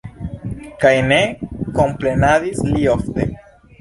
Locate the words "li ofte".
2.73-3.29